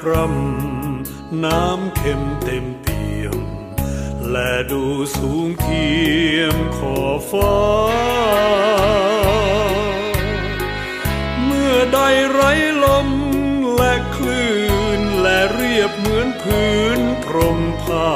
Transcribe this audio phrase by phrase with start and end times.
[0.00, 3.38] ครำน้ำเข็มเต็มเปี่ยม
[4.30, 4.84] และดู
[5.16, 5.90] สูงเที
[6.36, 6.98] ยมขอ
[7.30, 7.58] ฟ้า
[11.44, 11.98] เมื่อใด
[12.32, 12.40] ไร
[12.84, 13.08] ลม
[13.76, 14.52] และคลื่
[14.98, 18.12] นและเรียบเหมือนพื้นพรมผ้า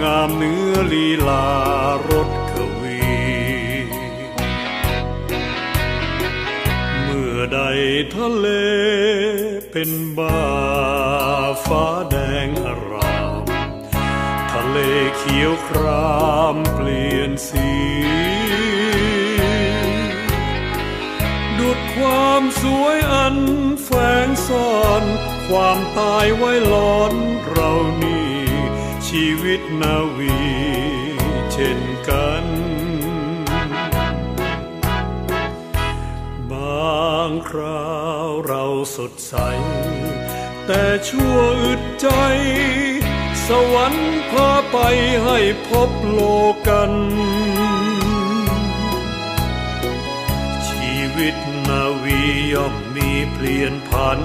[0.00, 1.48] งามเนื้อลีลา
[2.10, 3.00] รถกวี
[7.02, 7.60] เมื่อใด
[8.14, 8.48] ทะเล
[9.78, 10.44] เป็นบ้า
[11.66, 12.16] ฟ้าแด
[12.46, 13.44] งอาราม
[14.52, 14.78] ทะเล
[15.16, 16.20] เขียวครา
[16.54, 17.70] มเปลี่ยนสี
[21.58, 23.36] ดุดความสวยอัน
[23.82, 23.88] แฝ
[24.26, 25.04] งซ่อน
[25.48, 27.14] ความตายไว้ล้อน
[27.48, 27.72] เรา
[28.02, 28.36] นี่
[29.08, 30.38] ชีวิตนาวี
[31.52, 32.44] เช่นกัน
[36.50, 37.90] บางครา
[38.28, 38.65] วเรา
[39.10, 39.34] ดใส
[40.66, 42.08] แต่ชั่วอึดใจ
[43.46, 44.78] สวรรค์พาไป
[45.24, 46.20] ให้พบโล
[46.68, 46.92] กัน
[50.68, 51.36] ชีวิต
[51.68, 52.20] นาวี
[52.52, 54.20] ย่อมมีเปลี่ยนผัน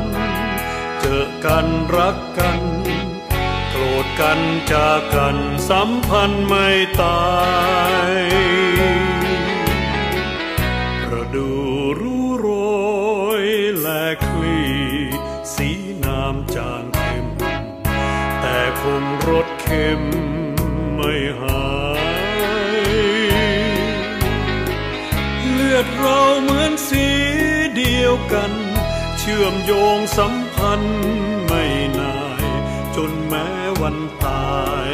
[1.00, 2.62] เจอกันรักกัน
[3.70, 4.40] โกรธกัน
[4.72, 5.38] จากกัน
[5.70, 6.68] สัมพันธ์ไม่
[7.02, 7.22] ตา
[8.09, 8.14] ย
[11.12, 11.50] ระดู
[12.00, 12.47] รู้โร
[13.41, 13.44] ย
[13.81, 17.28] และคืำจางเข็ม
[18.42, 20.02] แต่คงรสเค็ม
[20.96, 21.66] ไม่หา
[22.00, 22.03] ย
[25.52, 27.08] เลือดเราเหมือนสี
[27.78, 28.52] เดียวกัน
[29.20, 31.00] เชื่อมโยงสัมพันธ์
[31.46, 31.64] ไม่
[32.00, 32.46] นาย
[32.96, 33.47] จนแม้
[33.81, 34.52] วันตา
[34.90, 34.91] ย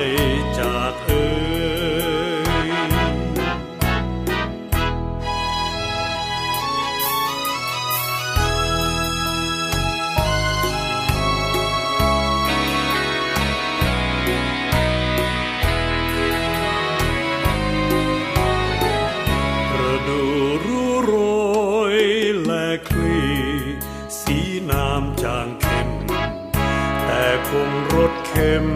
[28.38, 28.68] ข็ม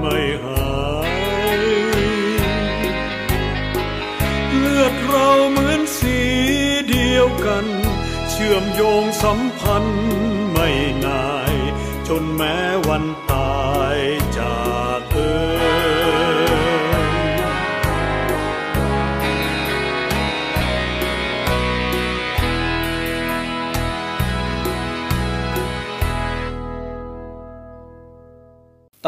[0.00, 0.76] ไม่หา
[1.60, 1.62] ย
[4.56, 6.18] เลือดเราเหมือนสี
[6.88, 7.66] เดียวกัน
[8.30, 10.00] เชื่อมโยงสัมพันธ์
[10.52, 10.68] ไม่
[11.06, 11.54] นาย
[12.08, 12.56] จนแม้
[12.88, 13.04] วัน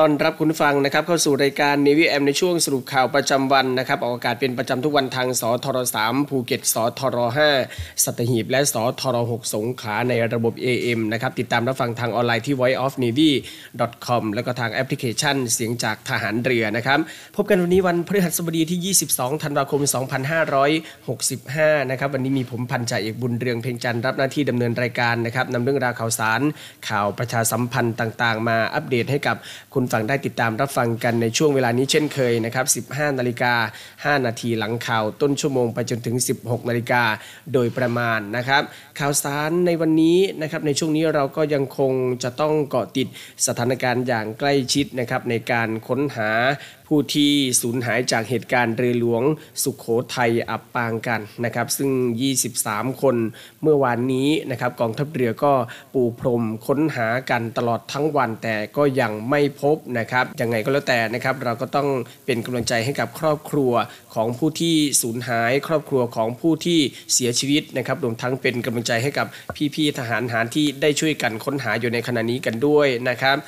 [0.02, 7.18] ต้อนรับคุณผู้ฟังนะครับเข้าสู่รายการ Navy AM ในช่วงสรุปข่าวประจำวันนะครับออกอากาศเป็นประจำทุกวันทางสทร3ภูเก็ตสทร
[7.60, 16.98] 5สัตหีบ และสทร6สงขลาในระบบ AM นะครับติดตามรับฟังทางออนไลน์ที่ voiceofnavy.com แล้วก็ทางแอปพลิเคชันเสียงจากทหารเรือนะครับ
[17.36, 19.80] พบกันวันนี้วันพฤหัสบดีที่ 22 ธันวาคม
[21.06, 26.40] 2565 นะครับวันนี้มีผมพันจ่าเอกบุญเรืองเพ่งจันทร์รับหน้าที่ดำเนินรายการนะครับนำเรื่องราวข่าวสาร
[26.88, 29.38] ข่าวประชาสัมพันธ์ต่าง ๆ มาอัปเดตให้กับ
[29.74, 33.54] คุณฟังได้ติดตามรับฟังกันในช่วงเวลานี้เช่นเคยนะครับ 15 นาฬิกา
[34.18, 37.02] 5 นาทีหลังข่าวต้นชั่วโมงไปจนถึง 16 นาฬิกา
[37.52, 38.62] โดยประมาณนะครับ
[38.98, 41.92] ข่าวสารในวันนี้นะครับในช่วงนี้เราก็ยังคง
[42.22, 43.08] จะต้องเกาะติด
[43.46, 46.30] สถานการณ์อย่างใกล้ชิดนะครับในการค้นหา
[46.88, 49.22] ผู้ที่สูญหายจากเหตุการณ์เรือหลวง
[49.62, 51.90] สุขโขทัยอับปางกันนะครับ ซึ่ง
[52.46, 53.16] 23 คน
[53.62, 55.52] เมื่อวานนี้นะครับกองทัพเรือก็
[55.94, 61.88] ปูพรมค้นหากันตลอดทั้งวันแต่ก็ยังไม่พบนะครับยังไงก็แล้วแต่นะครับเราก็ต้อง
[62.26, 63.72] เป็นกำลังใจให้กับครอบครัว
[64.14, 66.80] ของผู้ที่สูญหาย ครอบครัวของผู้ที่
[67.12, 69.26] เสียชีวิตนะครับรวมทั้งเป็นกำลังใจให้กับ
[69.74, 73.38] พี่ๆทหารหารที่ได้ช่วยกันค้นหาอยู่ในขณะนี้กันด้วยนะครับ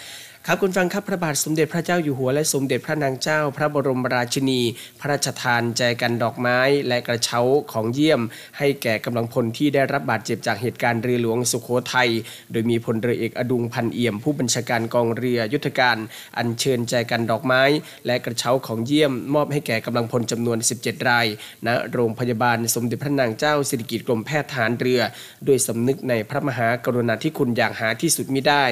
[0.47, 4.61] ครับคุณฟังครับพระบาทสมเด็จพระเจ้าอยู่หัวและสมเด็จพระนางเจ้า พระบรมราชินี
[5.01, 6.59] พระราชทานแจกันดอกไม้
[6.89, 7.41] และกระเช้า
[7.73, 8.21] ของเยี่ยม
[8.59, 12.11] ให้แก่กำลังพลที่ได้รับบาดเจ็บจากเหตุการณ์เรือหลวงสุโขทัย
[12.53, 15.97] โดยมีพลเรือเอกอดุงพันเอี่ยม ผู้บัญชาการกองเรือยุทธการ
[16.39, 17.63] อัญเชิญแจกันดอกไม้
[18.07, 21.27] และกระเช้าของเยี่ยม มอบให้แก่กำลังพลจำนวน 17 ราย
[21.67, 25.01] ณโรงพยาบาลสมเด็จพระนางเจ้าสิริกิติ์กรมแพทย์ทหารเรือ
[25.47, 28.67] ด้วยสำนึกในพระมหากรุณาธิคุณอย่างหาที่สุดมิได้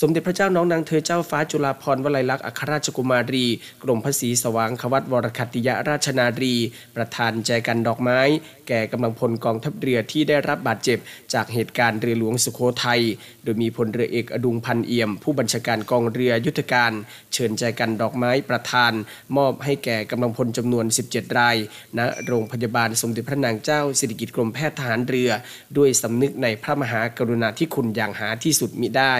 [0.00, 3.46] สมเด็จพระเจ้าน้องนางเธอเจ้าฟ้าจุฬาภรณ์วลัยลักษณ์อัครราชกุมารี
[3.82, 6.54] กรมพระศรีสว่างควัตวรคัติยราชนารี
[6.96, 8.20] ประธานแจกันดอกไม้
[8.68, 10.98] แก่กำลังพลกองทัพเรือที่ได้รับบาดเจ็บ
[11.34, 13.00] จากเหตุการณ์เรือหลวงสุโขทัย
[13.42, 16.92] โดยมีพลเรือเอกอดุงพันเอี่ยม ผู้บัญชาการกองเรือยุทธการ
[17.32, 18.92] เชิญแจกันดอกไม้ประธาน
[19.36, 21.56] มอบให้แก่กำลังพลจำนวน 17 ราย
[21.98, 25.30] ณโรงพยาบาลสมเด็จพระนางเจ้าสิริกิติ์กรมแพทย์ทหารเรือ
[25.76, 29.16] ด้วยสำนึกในพระมหากรุณาธิคุณอย่างหาที่สุดมิได้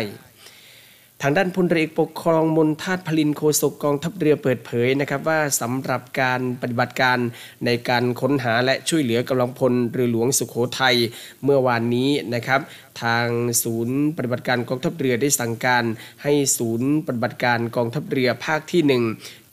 [1.24, 7.18] ทางด้านพลเรือเอกปกครองมนทาตพลินโคศกกองทัพเรือเปิดเผยนะครับว่าสำหรับการปฏิบัติการ
[7.64, 10.96] ในการค้นหาและช่วยเหลือกำลังพลเรือหลวงสุขโขทัย
[11.44, 12.60] เมื่อวานนี้นะครับ
[13.02, 13.26] ทาง
[13.62, 15.84] ศูนย์ปฏิบัติการกองทัพเรือได้สั่งการ
[16.22, 19.02] ให้ศูนย์ปฏิบัติการกองทัพเรือภาคที่หนึ่ง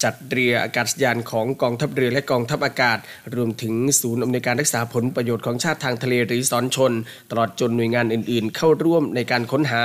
[0.04, 2.98] จัดเรืออากาศยานของกองทัพเรือและกองทัพอากาศ
[3.36, 6.94] รวมถึงศูนย์อำนวยการรักษาผลประโยชน์ของชาติทางทะเลหรือสอนชน
[7.30, 9.84] ตลอดจนหน่วยงานอื่นๆ เข้าร่วมในการค้นหา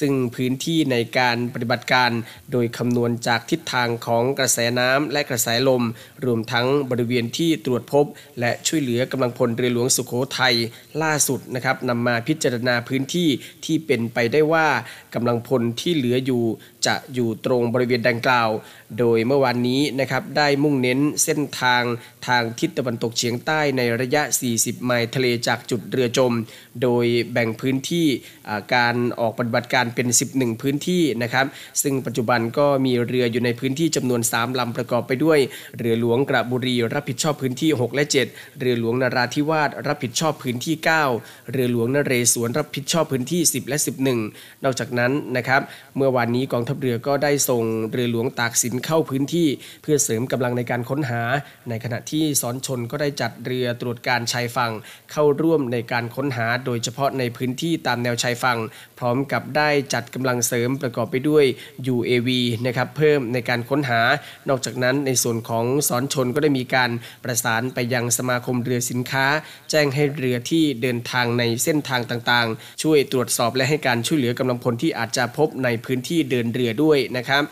[0.00, 2.10] ซึ่งพื้นที่ในการปฏิบัติการ
[2.52, 5.82] โดยคำนวณจากทิศทางของกระแสน้ำและกระแสลม
[6.24, 8.04] รวมทั้งบริเวณที่ตรวจพบ
[8.40, 10.54] และช่วยเหลือกำลังพลเรือหลวงสุโขทัย
[11.02, 13.28] ล่าสุดนะครับนำมาพิจารณาพื้นที่
[13.64, 14.66] ที่เป็นไปได้ว่า
[15.14, 16.44] กำลังพลที่เหลืออยู่
[16.86, 18.50] จะอยู่ตรงบริเวณดังกล่าว
[18.98, 21.82] โดยเมื่อวานนี้นะครับได้มุ่งเน้นเส้นทาง
[22.26, 24.22] ทางทิศตะวันตกเฉียงใต้ในระยะ
[24.54, 26.32] 40 ไมล์ทะเลจากจุดเรือจม
[26.82, 28.06] โดยแบ่งพื้นที่
[28.74, 31.46] การออกปฏิบัติการเป็น 11 พื้นที่นะครับ
[31.82, 35.38] ซึ่งปัจจุบันก็มีเรืออยู่ในพื้นที่จำนวน 3ลำประกอบไปด้วย
[35.78, 40.74] เรือหลวงกระบุรีรับผิดชอบพื้นที่ 6 และ 7 เรือหลวงนาราธิวาสรับผิดชอบพื้นที่
[41.12, 43.78] 9 เรือหลวงนเรศวรรับผิดชอบพื้นที่ 10 และ
[44.22, 45.60] 11 นอกจากนั้นนะครับ
[45.96, 49.35] เมื่อวานนี้กองทัพเรือก็ได้ส่งเรือหลวงตากสินเข้าพื้นที่
[49.82, 51.22] เพื่อเสริมกำลังในการค้นหา
[51.68, 54.72] ในขณะที่สอนชนก็ได้จัดเรือตรวจการชายฝั่ง
[55.12, 58.58] เข้าร่วมในการค้นหา โดยเฉพาะในพื้นที่ตามแนวชายฝั่ง
[58.98, 61.44] พร้อมกับได้จัดกำลังเสริมประกอบไปด้วย
[61.94, 62.28] UAV
[62.66, 64.00] นะครับเพิ่มในการค้นหา
[64.48, 66.90] นอกจากนั้นในส่วนของสอนชนก็ได้มีการ
[67.24, 69.26] ประสานไปยังสมาคมเรือสินค้า
[69.70, 77.42] แจ้งให้เรือที่เดินทางในเส้นทางต่างๆ ช่วยตรวจสอบและให้การช่วยเหลือกำลังพลที่อาจจะพบในพื้นที่เดินเรือด้วยนะครับ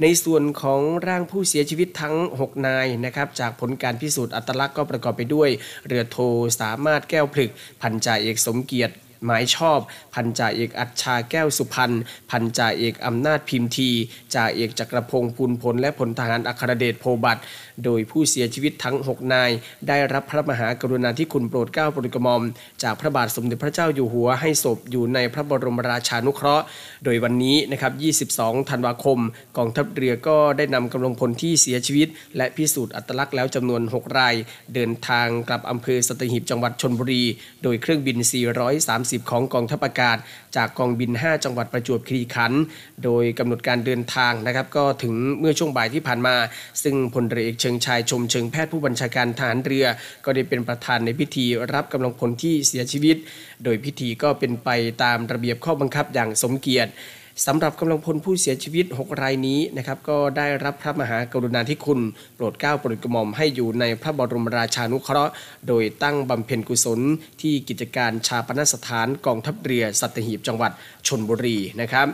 [0.00, 5.48] ในส่วนของร่างผู้เสียชีวิตทั้ง 6 นายนะครับจากผลการพิสูจน์อัตลักษณ์ก็ประกอบไปด้วย
[5.86, 6.18] เรือโท
[6.60, 9.78] สามารถแก้วผลึกพันจ่าเอกสมเกียรติ หมายชอบ
[10.14, 11.92] พันจ่าเอกอัจชาแก้วสุพรรณ
[12.30, 13.90] พันจ่าเอกอำนาจพิมพ์ที
[14.34, 17.38] จ่าเอกจักรพงศ์พูลผลและพลทหารอัครเดชโพบัต
[17.84, 19.50] โดยผู้เสียชีวิตทั้ง 6 นาย
[19.88, 22.42] ได้รับพระมหากรุณาธิคุณโปรดเกล้าโปรดกระหม่อม
[22.82, 26.64] จากพระบาทสมเด็จพระเจ้าอยู่หัวให้ศพอยู่ในพระบรมราชานุเคราะห์
[27.04, 29.18] โดยวันนี้นะครับ 22 ธันวาคม
[29.56, 34.34] กองทัพเรือก็ได้นำกำลังพลที่เสียชีวิต และพิสูจน์อัตลักษณ์แล้วจำนวน 6 ราย
[34.74, 37.22] เดินทางกลับอำเภอสตหีบจังหวัดชนบุรี
[37.62, 38.16] โดยเครื่องบิน
[38.70, 40.16] 430ของกองทัพอากาศ
[40.56, 42.62] จากกองบิน 5 จังหวัดประจวบคีรีขันธ์
[43.04, 46.34] โดยกำหนดการเดินทางนะครับก็ถึงเมื่อช่วงบ่ายที่ผ่านมา
[46.82, 49.86] ซึ่งพลเรือเอกเชิงชายชมเชิงแพทย์ผู้บัญชาการทหารเรือ
[50.24, 53.16] ก็ได้เป็นประธานในพิธีรับกำลังพลที่เสียชีวิต
[53.64, 54.68] โดยพิธีก็เป็นไป
[55.02, 56.92] ตามระเบียบข้อบังคับอย่างสมเกียรติ
[57.46, 62.00] สำหรับกำลังพลผู้เสียชีวิต 6 รายนี้นะครับก็ได้รับพระมหากรุณาธิคุณ
[62.34, 65.32] โปรดเกล้าโปรดกระหม่อมให้อยู่ในพระบรมราชานุเคราะห์
[65.68, 67.00] โดยตั้งบำเพ็ญกุศล
[67.40, 70.72] ที่กิจการชาปนสถานกองทัพเรือสัตหีบจังหวัด
[71.06, 72.08] ชนบุรีนะครับ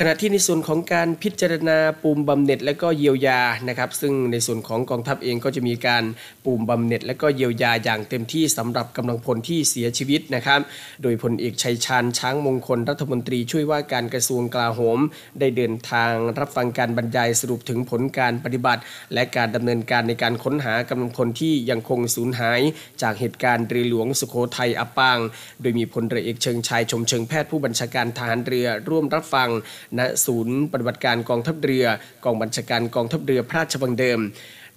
[0.00, 6.04] ขณะที่ในส่วนของการพิจารณาปูมบำเหน็จและก็เยียวยานะครับ ซึ่งในส่วนของกองทัพเองก็จะมีการ
[6.44, 10.60] ปูมบำเหน็จและก็เยียวยาอย่างเต็มที่สำหรับกำลังพลที่เสียชีวิตนะครับ
[11.02, 14.98] โดยพลเอกชัยชาญช้างมงคลรัฐมนตรีช่วยว่าการกระทรวงกลาโหม
[15.40, 18.82] ได้เดินทางรับฟังการบรรยายสรุปถึงผลการปฏิบัติ
[19.14, 22.60] และการดำเนินการในการค้นหากำลังพลที่ยังคงสูญหาย
[23.02, 25.18] จากเหตุการณ์เรือหลวงสุโขทัยอับปาง
[25.60, 29.50] โดยมีพลเรือเอกเชิงชายชมเชิงแพทย์ผู้บัญชาการทหารเรือร่วมรับฟัง
[29.98, 31.86] ณศูนย์ปฏิบัติการกองทัพเรือ
[32.24, 34.20] กองบัญชาการกองทัพเรือพระราชวังเดิม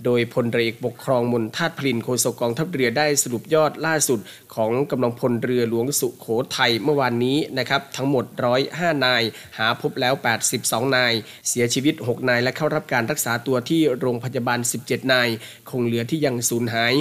[0.06, 4.20] โดยพลเรือเอกปกครองมนทาตพลินโฆษกกองทัพเรือได้สรุปยอดล่าสุด
[4.56, 6.27] ของกำลังพลเรือหลวงสุโข
[6.58, 8.25] ทัยเมื่อวานนี้นะครับทั้งหมด
[8.63, 9.24] 105 นาย
[9.58, 10.13] หาพบแล้ว
[10.56, 11.13] 82 นาย
[11.50, 15.29] เสียชีวิต 6 นาย และเข้ารับการรักษาตัวที่โรงพยาบาล 17 นาย
[15.70, 16.94] คงเหลือที่ยังสูญหาย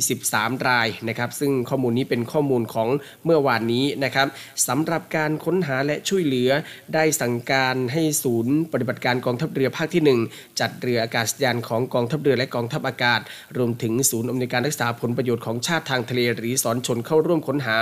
[0.00, 2.88] 23 รายนะครับซึ่งข้อมูลนี้เป็นข้อมูลของ
[3.24, 4.28] เมื่อวานนี้นะครับ
[4.68, 6.50] สำหรับการค้นหาและช่วยเหลือ
[6.94, 13.20] ได้สั่งการให้ศูนย์ปฏิบัติการกองทัพเรือภาคที่ 1 จัดเรืออากาศยานของกองทัพเรือและกองทัพอากาศ
[13.56, 17.78] รวมถึงศูนย์อำนวยการรักษาผลประโยชน์ของชาติทางทะเลหรือสอนชนเข้าร่วมค้นหา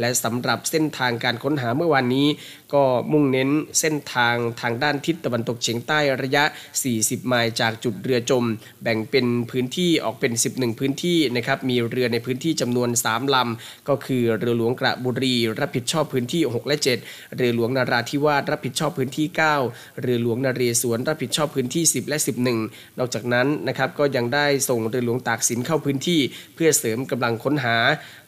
[0.00, 2.26] และสำหรับเส้นทางการค้นหาเมื่อวานนี้
[2.74, 3.50] ก็มุ่งเน้น
[3.80, 6.44] เส้นทางทางด้านทิศตะวันตกเฉียงใต้ระยะ
[6.86, 8.44] 40 ไมล์จากจุดเรือจม
[8.82, 19.26] แบ่งเป็นพื้นที่ออกเป็น 11 พื้นที่นะครับมีเรือในพื้นที่จำนวน 3ลำก็คือเรือหลวงกระบุรี รับผิดชอบพื้นที่ 6 และ 7 เรือหลวงนาราธิวาสรับผิดชอบพื้นที่
[19.64, 22.18] 9 เรือหลวงนเรศวรรับผิดชอบพื้นที่ 10 และ
[22.58, 26.20] 11 นอกจากนั้นนะครับก็ยังได้ส่งเรือหลวงตากสินเข้าพื้นที่
[26.54, 27.76] เพื่อเสริมกำลังค้นหา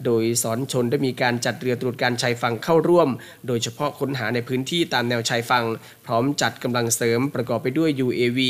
[0.05, 3.09] โดยสอนชนได้มีการจัดเรือตรวจการชายฝั่งเข้าร่วม
[3.47, 5.65] โดยเฉพาะค้นหาในพื้นที่ตามแนวชายฝั่ง
[6.07, 8.41] พร้อมจัดกำลังเสริมประกอบไปด้วย UAV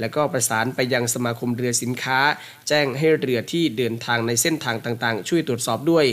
[0.00, 2.20] และก็ประสานไปยังสมาคมเรือสินค้า
[2.68, 6.06] แจ้งให้เรือที่เดินทางในเส้นทางต่างๆ ช่วยตรวจสอบด้วย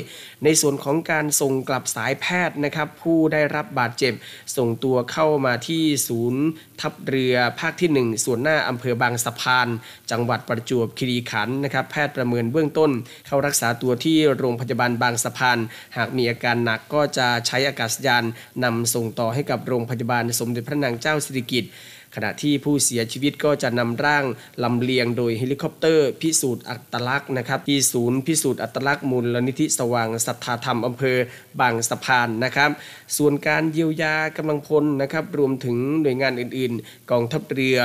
[0.44, 4.14] ในส่วนของการส่งกลับสายแพทย์นะครับ ผู้ได้รับบาดเจ็บ
[4.58, 6.44] ส่งตัวเข้ามาที่ศูนย์
[6.82, 9.68] ทัพเรือภาคที่ 1 ส่วนหน้าอำเภอบางสะพาน
[10.12, 12.92] จังหวัดประจวบคีรีขันธ์นะครับ แพทย์ประเมินเบื้องต้น
[13.28, 15.58] เข้ารักษาตัวที่โรงพยาบาลบางสะพาน
[15.98, 18.24] หากมีอาการหนักก็จะใช้อากาศยาน
[18.64, 21.72] นำส่งต่อให้กับโรงพยาบาลสมเด็จพระนางเจ้าสิริกิติ์
[22.20, 24.26] ขณะที่ผู้เสียชีวิตก็จะนำร่าง
[24.64, 31.18] ลำเลียงโดยเฮลิคอปเตอร์ พิสูจน์อัตลักษณ์นะครับที่ศูนย์พิสูจน์อัตลักษณ์มูลนิธิสว่างศรัทธาธรรมอำเภอ
[31.60, 32.70] บางสะพานนะครับ
[33.18, 37.78] ส่วนการเยียวยากำลังพลนะครับรวมถึงหน่วยงานอื่น ๆ กองทัพเรือ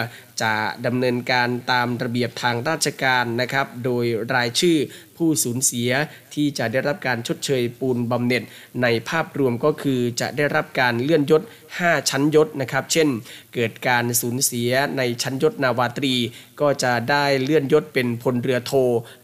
[0.43, 0.55] จะ
[0.87, 4.79] ดำเนินการตามระเบียบทางราชการนะครับ โดยรายชื่อ
[5.17, 5.91] ผู้สูญเสีย
[6.35, 8.43] ที่จะได้รับการชดเชยปูนบำเหน็จ
[8.83, 11.43] ในภาพรวมก็คือจะได้รับการเลื่อนยศ
[11.77, 13.09] 5 ชั้นยศนะครับ เช่น
[13.55, 16.15] เกิดการสูญเสียในชั้นยศนาวาตรี
[16.61, 18.73] ก็จะได้เลื่อนยศเป็นพลเรือโท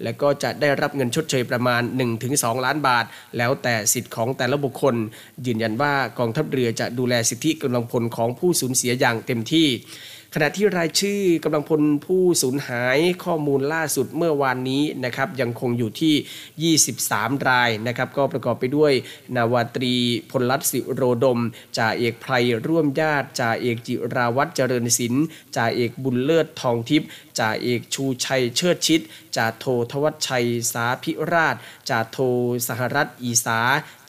[0.02, 1.82] และก็จะได้รับเงินชดเชยประมาณ
[2.22, 3.04] 1-2 ล้านบาท
[3.36, 4.94] แล้วแต่สิทธิ์ของแต่ละบุคคล
[5.46, 9.68] ยืนยันว่ากองทัพเรือจะดูแลสิทธิกำลังพลของผู้สูญเสียอย่างเต็มที่
[10.34, 16.76] ขณะที่รายชื่อกำลังพลผู้สูญหายข้อมูลล่าสุดเมื่อวานนี้นะครับยังคงอยู่ที่
[17.14, 18.92] 23 รายนะครับก็ประกอบไปด้วย
[19.36, 19.94] นาวาตรี
[20.30, 21.40] พลรัตสิโรดม
[21.78, 22.32] จ่าเอกไพร
[22.66, 25.24] ร่วมญาติจ่าเอกจิราวัตรเจริญศิลป์
[25.56, 27.08] จ่าเอกบุญเลิศทองทิพย์
[27.38, 29.00] จ่าเอกชูชัยเชิดชิด
[29.36, 31.56] จ่าโททวัชชัยสาพิราช
[31.90, 32.18] จ่าโท
[32.68, 33.60] สหรัฐอีสา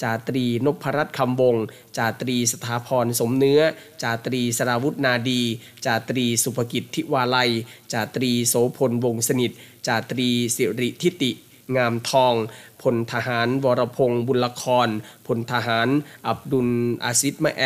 [0.02, 1.56] จ่าตรีนพรัตน์คำวง
[1.98, 3.62] จ่าตรีสถาพรสมเนื้อ
[4.04, 5.42] จ่าตรีสราวุฒนาดี
[5.86, 7.52] จ่าตรีสุภกิจทิวาลัย
[7.94, 9.52] จ่าตรีโสพลวงศ์สนิท
[9.88, 11.32] จ่าตรีสิริทิติ
[11.78, 12.36] งามทอง
[12.82, 14.90] พลทหารวรพงศ์บุญละคร
[15.28, 15.88] พลทหาร
[16.28, 16.70] อับดุล
[17.04, 17.64] อาซิดมะแอ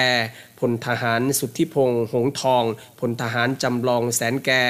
[0.59, 2.63] พลทหารสุทธิพงษ์หงทอง
[2.99, 4.63] พลทหารจำลองแสนแก่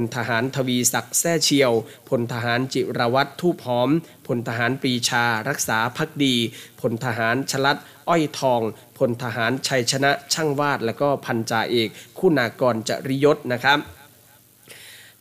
[0.00, 1.72] ลทหารทวีศักดิ์แซ่เชียว
[2.08, 3.90] พลทหารจิรวัตรทูปหอม
[4.26, 6.34] พลทหารปีชารักษาพักดี
[6.80, 7.76] พลทหารชลัด
[8.08, 8.60] อ้อยทอง
[8.98, 11.88] พลทหารชัยชนะช่างวาด และก็พันจ่าเอก
[12.18, 13.80] คุณากรจริยศนะครับ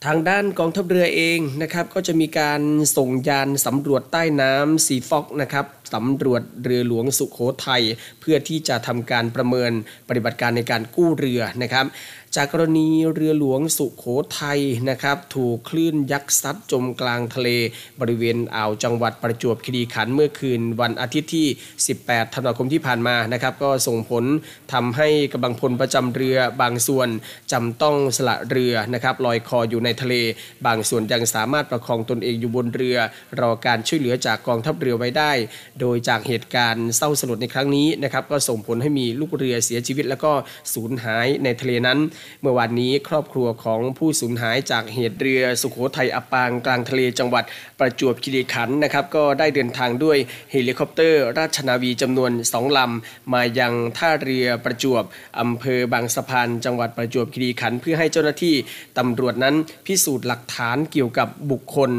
[0.06, 2.62] ทางด้านกองทัพเรือเองนะครับก็จะมีการ
[2.98, 7.84] ส่งยานสำรวจใต้น้ำซีฟอกนะครับสำรวจเรือหลวงสุขโขทัย
[8.20, 9.72] เพื่อที่จะทำการประเมิน
[10.08, 11.86] ปฏิบัติการในการกู้เรือนะครับ
[12.36, 14.06] จากกรณีเรือหลวงสุขโข
[14.40, 17.50] ทัยนะครับถูกคลื่นยักษ์ซัดจมกลางทะเล
[18.00, 21.48] บริเวณอ่าวจังหวัดประจวบคีรีขันธ์เมื่อคืนวันอาทิตย์ที่
[21.92, 24.24] 18 ธันวาคมที่ผ่านมานะครับก็ส่งผล
[24.74, 27.08] ทำให้กำลังพลประจำเรือบางส่วน
[27.52, 30.16] จำต้องสละเรือนะครับลอยคออยู่ในทะเล
[30.66, 32.98] บางส่วนยังสามารถประคองตนเองอยู่บนเรือ
[33.40, 35.32] รอการช่วยเหลือจากกองทัพเรือไว้ได้
[35.80, 40.32] โดยจากเหตุการณ์เศร้าสลดในครั้งนี้นะครับก็ส่งผลให้มีลูกเรือเสียชีวิต แล้วก็
[40.74, 42.00] สูญหายในทะเลนั้น
[42.42, 47.44] เมื่อวานนี้ครอบครัวของผู้สูญหายจากเหตุเรือสุโขทัยอับปางกลางทะเลจังหวัด
[47.80, 50.18] ประจวบคีรีขันธ์นะครับ ก็ได้เดินทางด้วย
[50.52, 55.04] เฮลิคอปเตอร์ ราชนาวีจำนวนสองลำ มายังท่าเรือประจวบ
[55.40, 58.56] อำเภอบางสะพานจังหวัดประจวบคีรีขันธ์เพื่อให้เจ้าหน้าที่
[58.98, 59.56] ตำรวจนั้น
[59.86, 61.92] พิสูจน์หลักฐานเกี่ยวกับบุคคล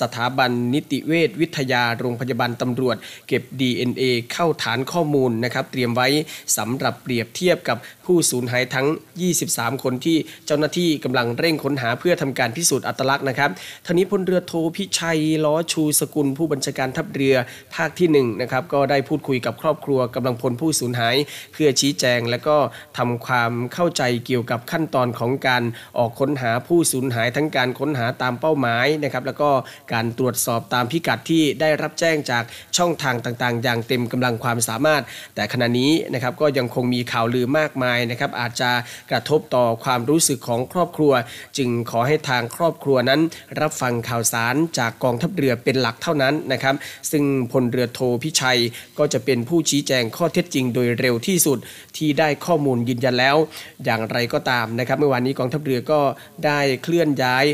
[0.00, 2.96] สถาบันนิติเวชวิทยาโรงพยาบาลตำรวจ
[3.28, 6.08] เก็บ DNA เข้าฐานข้อมูลนะครับ เตรียมไว้
[6.56, 8.86] สำหรับเปรียบเทียบกับผู้สูญหายทั้ง
[9.34, 13.50] 23 คนที่เจ้าหน้าที่กำลังเร่งค้นหาเพื่อทำการพิสูจน์อัตลักษณ์นะครับ
[13.86, 17.36] ทานี้พลเรือโทพิชัยล้อชูสกุลผู้บัญชาการทัพเรือ
[17.74, 21.16] ภาคที่1นะครับก็ได้พูดคุยกับครอบครัวกำลังพลผู้สูญหาย
[21.52, 22.56] เพื่อชี้แจงและก็
[22.98, 25.62] ทำความเข้าใจเกี่ยวกับขั้นตอนของการ
[25.98, 29.50] ออกค้นหาผู้สูญหายทั้งการค้นหาตามเป้าหมายนะครับแล้วก็
[29.92, 32.44] การตรวจสอบตามพิกัดที่ได้รับแจ้งจาก
[32.76, 35.02] ช่องทางต่างๆ อย่างเต็มกำลังความสามารถ
[35.34, 38.70] แต่ขณะนี้นะครับก็ยังคงมีข่าวลือมากมายนะครับอาจจะ
[39.10, 41.12] กระทบต่อความรู้สึกของครอบครัว
[41.58, 43.20] จึงขอให้ทางครอบครัวนั้น
[43.60, 46.74] รับฟังข่าวสารจากกองทัพเรือเป็นหลักเท่านั้นนะครับ
[47.10, 48.58] ซึ่งพลเรือโทพิชัย
[48.98, 51.58] ก็จะเป็นผู้ชี้แจงข้อเท็จจริงโดยเร็วที่สุด
[51.96, 53.36] ที่ได้ข้อมูลยืนยันแล้ว
[53.84, 56.00] อย่างไรก็ตามนะครับเมื่อวานนี้กองทัพเรือก็
[56.46, 57.44] ได้เคลื่อนย้าย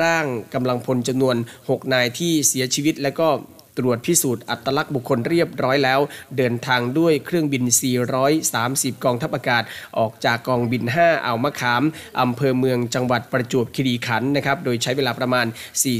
[0.00, 1.36] ร่างกำลังพลจำนวน
[1.68, 3.28] 6 6 นายที่เสียชีวิตและก็
[3.78, 6.00] ตรวจพิสูจน์อัตลักษณ์บุคคลเรียบร้อยแล้ว
[6.36, 7.64] เดินทางด้วยเครื่องบิน
[8.34, 9.62] 430 กองทัพอากาศ
[9.98, 11.82] ออกจากกองบิน 5 อ่าวมะขาม
[12.20, 15.46] อำเภอเมืองจังหวัดประจวบคีรีขันธ์นะครับ โดยใช้เวลาประมาณ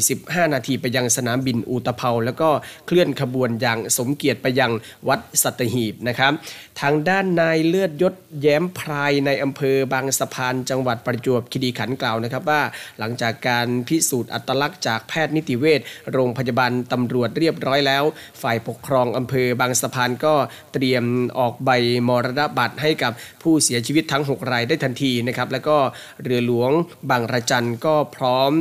[0.00, 2.50] 45 นาทีไปยังสนามบินอุตภเปาแล้วก็
[2.86, 4.72] เคลื่อนขบวนอย่างสมเกียรติไปยัง
[5.08, 6.32] วัดสัตหีบนะครับ
[6.80, 12.62] ทางด้านนายเลือดยศแย้มพรายในอำเภอบางสะพานจังหวัดประจวบคีรีขันธ์กล่าวนะครับว่า
[12.98, 15.80] หลังจากการพิสูจน์อัตลักษณ์จากแพทย์นิติเวช
[16.12, 18.04] โรงพยาบาลตำรวจเรียบร้อยแล้ว
[18.42, 20.34] ฝ่ายปกครองอำเภอบางสะพานก็
[20.72, 21.04] เตรียม
[21.38, 21.70] ออกใบ
[22.08, 23.12] มรณบัตรให้กับ
[23.42, 25.78] ผู้เสียชีวิตทั้ง 6 รายได้ทันทีนะครับแล้วก็
[26.22, 26.70] เรือหลวง
[27.10, 28.52] บางระจันก็พร้อม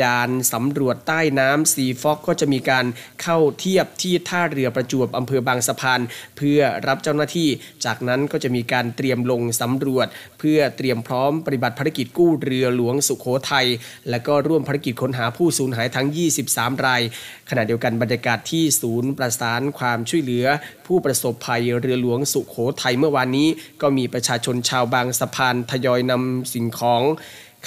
[0.00, 2.84] ยานสำรวจใต้น้ำซีฟอกก็จะมีการ
[3.22, 6.00] เข้าเทียบที่ท่าเรือประจวบอำเภอบางสะพาน
[6.36, 7.48] เพื่อรับเจ้าหน้าที่
[7.84, 10.06] จากนั้นก็จะมีการเตรียมลงสำรวจ
[10.38, 13.66] เพื่อเตรียมพร้อมปฏิบัติภารกิจกู้เรือหลวงสุขโขทัย
[14.10, 16.06] และก็ร่วมภารกิจค้นหาผู้สูญหายทั้ง
[16.46, 17.02] 23 ราย
[17.50, 20.46] ขณะเดียวกันบรรยากาศที่ศูนย์ประสานความช่วยเหลือ
[20.86, 23.48] ผู้ประสบภัยเรือหลวงสุขโขทัยเมื่อวานนี้
[23.82, 27.02] ก็มีประชาชนชาวบางสะพานทยอยนำสิ่งของ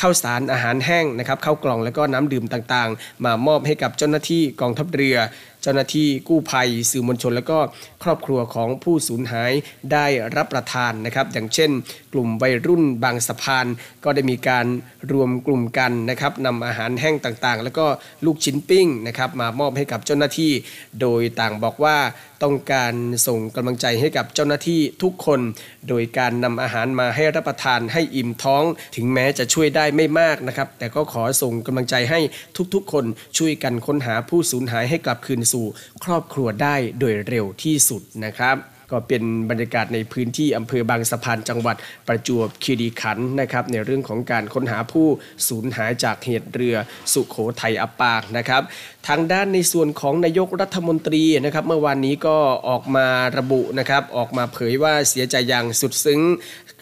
[0.01, 5.17] ข้าวสารอาหารแห้งนะครับข้าวกล่องและก็น้ำดื่มต่างๆ มามอบให้กับเจ้าหน้าที่กองทัพเรือ
[5.65, 7.59] เจ้าหน้าที่กู้ภัยสื่อมวลชน และก็
[8.03, 9.51] ครอบครัวของผู้สูญหาย
[9.93, 11.71] ได้รับประทานนะครับ อย่างเช่น
[12.15, 13.65] กลุ่มวัยรุ่นบางสะพาน
[14.03, 14.65] ก็ได้มีการ
[15.11, 17.85] รวมกลุ่มกันนะครับนำอาหารแห้งต่างๆ แล้วก็
[18.25, 20.51] ลูกชิ้นปิ้งนะครับมามอบให้กับเจ้าหน้าที่
[21.01, 21.97] โดยต่างบอกว่า
[22.43, 22.93] ต้องการ
[23.27, 25.39] ส่งกำลังใจให้กับเจ้าหน้าที่ทุกคน
[25.89, 28.63] โดยการนำอาหารมาให้รับประทานให้อิ่มท้อง
[28.95, 32.19] ถึงแม้จะช่วยได้ไม่มากนะครับ แต่ก็ขอส่งกำลังใจให้
[32.73, 33.05] ทุกๆ คน
[33.37, 35.65] ช่วยกันค้นหาผู้สูญหายให้กลับคืนสู่
[36.03, 41.75] ครอบครัวได้โดยเร็วที่สุดนะครับ ก็เป็นบรรยากาศในพื้นที่อำเภอบางสะพานจังหวัด
[42.07, 45.07] ประจวบคีรีขันธ์นะครับ ในเรื่องของการค้นหาผู้
[45.47, 46.75] สูญหายจากเหตุเรือ
[47.13, 48.61] สุขโขทัยอับปางนะครับ
[49.07, 52.37] ทางด้านในส่วนของนายกรัฐมนตรีนะครับ เมื่อวานนี้ก็
[52.69, 56.21] ออกมาระบุนะครับ ออกมาเผยว่าเสียใจอย่างสุดซึ้ง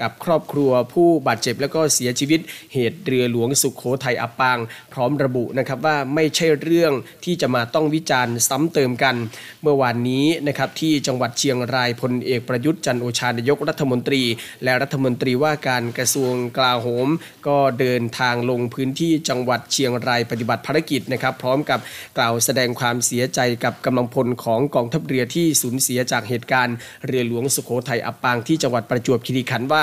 [0.02, 2.40] กับครอบครัวผู้บาดเจ็บและก็เสียชีวิต
[2.74, 4.58] เหตุเรือหลวงสุขโขทัยอับปาง
[4.94, 6.92] พร้อมระบุนะครับว่าไม่ใช่เรื่อง
[7.26, 9.16] ที่จะมาต้องวิจารณ์ซ้ำเติมกัน
[9.64, 14.24] เมื่อวานนี้นะครับที่จังหวัดเชียงรายพลเอกประยุทธ์จันโอชานายกรัฐมนตรี
[14.64, 17.08] และรัฐมนตรีว่าการกระทรวงกลาโหม
[17.48, 21.80] ก็เดินทางลงพื้นที่จังหวัดเชียงรายปฏิบัติภารกิจนะครับพร้อมกับ
[22.18, 26.76] กล่าวแสดงความเสียใจกับกำลังพลของกองทัพเรือที่สูญเสียจากเหตุการณ์
[27.06, 29.82] เรือหลวงสุโขทัยอับปางที่จังหวัดประจวบคีรีขันธ์ว่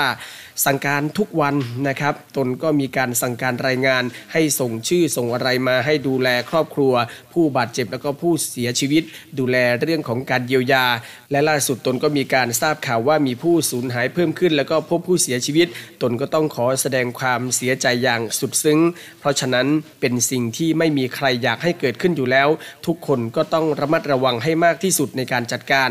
[0.65, 1.55] สั่งการทุกวัน
[1.87, 6.93] นะครับ ตนก็มีการสั่งการรายงานให้ส่งชื่อส่งอะไรมาให้ดูแลครอบครัว
[7.33, 9.03] ผู้บาดเจ็บแล้วก็ผู้เสียชีวิต
[9.39, 10.85] ดูแลเรื่องของการเยียวยา
[11.31, 15.67] และล่าสุดตนก็มีการทราบข่าวว่ามีผู้สูญหายเพิ่มขึ้น แล้วก็พบผู้เสียชีวิต
[16.01, 18.79] ตนก็ต้องขอแสดงความเสียใจอย่างสุดซึ้ง
[19.19, 19.67] เพราะฉะนั้น
[19.99, 22.47] เป็นสิ่งที่ไม่มีใครอยากให้เกิดขึ้นอยู่แล้ว
[22.87, 25.89] ทุกคนก็ต้องระมัดระวังให้มากที่สุดในการจัดการ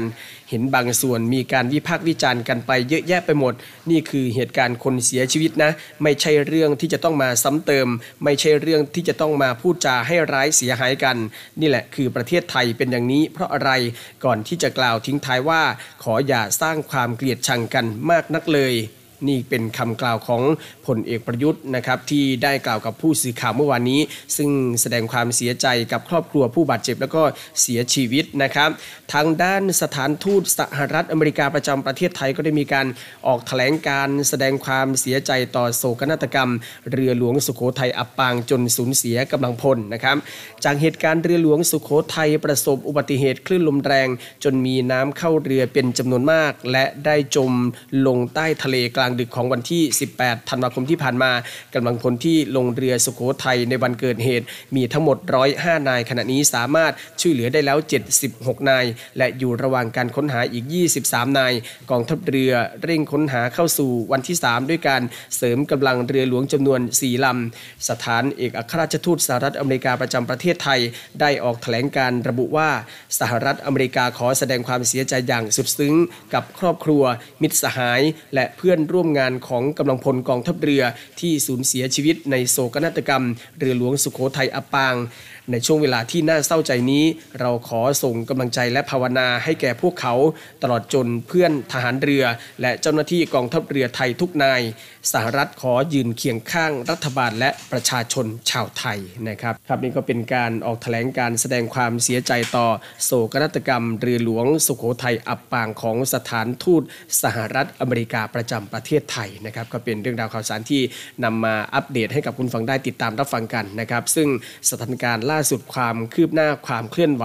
[0.50, 3.54] เห็นบางส่วนมีการวิพากษ์วิจารณ์กันไปเยอะแยะไปหมด
[3.90, 5.70] นี่คือเหตุการณ์คนเสียชีวิตนะ
[6.02, 7.88] ไม่ใช่เรื่องที่จะต้องมาซ้ำเติม
[8.24, 11.16] ไม่ใช่เรื่องที่จะต้องมาพูดจาให้ร้ายเสียหายกัน
[11.60, 13.70] นี่แหละคือประเทศไทยเป็นอย่างนี้ เพราะอะไร
[14.24, 15.62] ก่อนที่จะกล่าวทิ้งท้ายว่า
[16.02, 18.74] ขออย่าสร้างความเกลียดชังกันมากนักเลย
[19.28, 20.42] นี่เป็นคำกล่าวของ
[20.86, 24.00] พลเอกประยุทธ์นะครับที่ได้กล่าวกับผู้สื่อข่าวเมื่อวานนี้
[24.36, 27.22] ซึ่งแสดงความเสียใจกับครอบครัวผู้บาดเจ็บ แล้วก็
[27.60, 28.70] เสียชีวิตนะครับ
[29.12, 32.86] ทางด้านสถานทูตสหรัฐอเมริกาประจำประเทศไทยก็ได้มีการ
[33.26, 36.50] ออกแถลงการแสดงความเสียใจต่อโศกนาฏกรรม
[36.92, 40.16] เรือหลวงสุโขทัยอับปางจนสูญเสียกำลังพลนะครับ
[40.64, 44.08] จากเหตุการณ์เรือหลวงสุโขทัยประสบอุบัติเหตุคลื่นลมแรง
[44.44, 47.52] จนมีน้ำเข้าเรือเป็นจำนวนมาก และได้จม
[48.06, 49.82] ลงใต้ทะเลกลางดึกของวันที่
[50.16, 51.30] 18 ธันวาคมที่ผ่านมา
[51.74, 54.46] กำลังพลที่ลงเรือสุโขทัยในวันเกิดเหตุ
[54.76, 55.16] มีทั้งหมด
[55.52, 57.78] 105 นาย ขณะนี้สามารถช่วยเหลือได้แล้ว
[58.22, 58.84] 76 นาย
[59.18, 60.64] และอยู่ระหว่างการค้นหาอีก
[61.02, 61.52] 23 นาย
[61.90, 62.52] กองทัพเรือ
[62.84, 65.02] เร่งค้นหาเข้าสู่วันที่ 3 ด้วยการ
[65.36, 70.80] เสริมกำลังเรือหลวงจำนวน 4 ลำ สถานเอกอัครราชทูตสหรัฐอเมริกาประจำประเทศไทย
[71.20, 72.70] ได้ออกแถลงการระบุว่า
[73.20, 75.94] สหรัฐอเมริกาขอแสดงความเสียใจอย่างสุดซึ้ง
[76.34, 77.02] กับครอบครัว
[77.42, 78.00] มิตรสหาย
[78.34, 80.82] และเพื่อนร่วมร่วมงานของกำลังพลกองทัพเรือ
[81.20, 83.24] ที่สูญเสียชีวิตในโศกนาฏกรรม
[83.58, 84.94] เรือหลวงสุโขทัยอับปาง
[85.50, 87.04] ในช่วงเวลาที่น่าเศร้าใจนี้
[87.40, 90.14] เราขอส่งกำลังใจและภาวนาให้แก่พวกเขา
[90.62, 92.24] ตลอดจนเพื่อนทหารเรือ
[92.60, 94.60] และเจ้าหน้าที่กองทัพเรือไทยทุกนาย
[95.12, 102.66] สหรัฐขอยืนเคียงข้างรัฐบาลและประชาชนชาวไทยนะครับ ครับนี่ก็เป็นการออกแถลงการแสดงความเสียใจต่อ
[103.04, 106.82] โศกนาฏกรรมเรือหลวงสุโขทัยอับปางของสถานทูต
[107.22, 110.82] สหรัฐอเมริกาประจำประเทศไทยนะครับก็เป็นเรื่องราวข่าวสารที่
[111.24, 114.28] นำมาอัปเดตให้กับคุณฟังได้ติดตามรับฟังกันนะครับ ซึ่ง
[114.70, 117.24] สถานการณ์ล่าาสุดความคืบหน้าความเคลื่อนไหว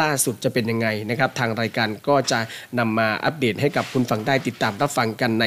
[0.00, 2.38] ล่าสุดจะเป็นยังไงนะครับทางรายการก็จะ
[2.78, 5.44] นำมาอัปเดตให้กับคุณฟังได้ติดตามรับฟังกันใน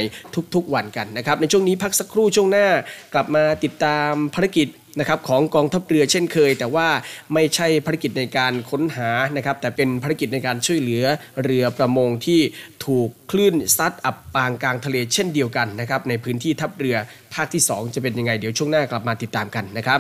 [0.56, 2.67] ทุกๆวันกันนะครับในช่วงนี้พักสักครู่ช่วงหน้า
[3.13, 4.67] กลับมาติดตามภารกิจ
[5.00, 6.88] นะครับของกองทัพเรือเช่นเคย แต่ว่า
[7.34, 11.06] ไม่ใช่ภารกิจในการค้นหานะครับแต่เป็นภารกิจในการช่วยเหลือ
[11.43, 12.39] เรือประมงที่
[12.86, 16.97] ถูกคลื่นซัดอับปางกลางทะเลเช่นเดียวกันนะครับในพื้นที่ทัพเรือ
[17.34, 20.00] ภาคที่ 2 จะเป็นยังไงเดี๋ยวช่วงหน้ากลับมาติดตามกันนะครับ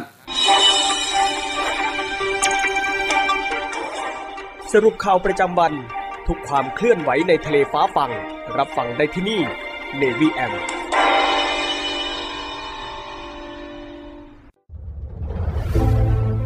[4.75, 5.73] สรุปข่าวประจำวัน
[6.27, 8.11] ทุกความเคลื่อนไหวในทะเลฟ้าฟัง
[8.57, 9.41] รับฟังได้ที่นี่
[10.01, 10.53] Navy M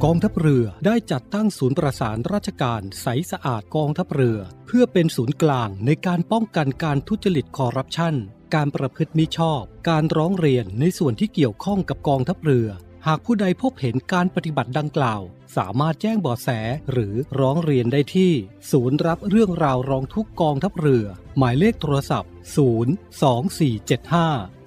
[0.04, 8.16] กองทัพเรือได้จัดตั้งศูนย์ประสานราชการใสสะอาดกองทัพเรือ เพื่อเป็นศูนย์กลางในการป้องกันการทุจริตคอร์รัปชัน
[8.56, 12.68] การประพฤติมิชอบ การร้องเรียนในส่วนที่เกี่ยวข้องกับกองทัพเรือ
[13.08, 15.22] หากผู้ใดพบเห็นการปฏิบัติดังกล่าว
[15.58, 16.50] สามารถแจ้งเบาะแส
[16.91, 18.32] หรือร้องเรียนได้ที่
[18.72, 21.06] ศูนย์รับเรื่องราวร้องทุกกองทัพเรือ
[21.38, 22.39] หมายเลขโทรศัพท์ 02475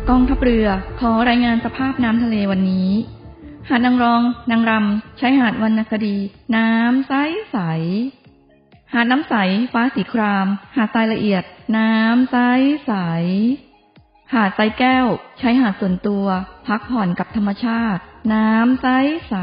[0.09, 0.67] กองทัพเรือ
[0.99, 2.89] ขอรายงานสภาพน้ำทะเลวันนี้
[3.69, 6.15] หาดนางรอง นางรำใช้หาดวรรณคดี
[6.55, 7.13] น้ำใส
[7.51, 7.57] ใส
[8.93, 9.35] หาดน้ำใส
[9.73, 11.43] ฟ้าสีคราม หาดทรายละเอียด
[11.77, 12.37] น้ำใส
[12.85, 12.93] ใส
[14.33, 15.07] หาดทรายแก้ว
[15.39, 16.25] ใช้หาดส่วนตัว
[16.67, 18.01] พักผ่อนกับธรรมชาติ
[18.33, 18.87] น้ำใส
[19.29, 19.35] ใส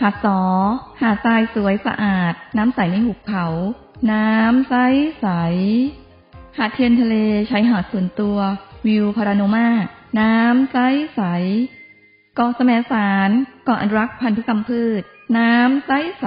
[0.00, 0.40] หาดสอ
[1.00, 3.46] หาดทรายสวยสะอาด น้ำใสในหุบเขา
[4.12, 4.74] น้ำใส
[5.20, 5.26] ใส
[6.58, 7.14] หาดเทียนทะเล
[7.48, 8.38] ใช้หาดส่วนตัว
[8.86, 9.68] วิวพาราโนมา
[10.20, 10.76] น้ำใส
[11.14, 11.22] ใส
[12.34, 13.30] เกาะแสมสาร
[13.64, 15.02] เกาะอนุรักษ์พันธุกรรมพืช
[15.36, 16.26] น้ำใสใส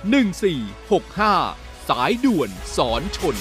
[0.00, 3.36] 1465 สายด่วนสอนชน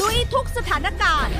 [0.00, 1.34] ลุยทุกสถานการณ์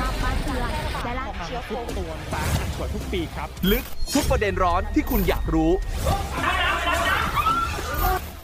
[1.70, 5.72] ทุกตัวฟ้าหันกว่าทุกปีครับ ลึกทุกประเด็นร้อนที่คุณอยากรู้